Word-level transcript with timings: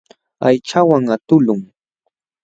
Aychawan 0.47 1.05
aqtuqlun. 1.15 1.61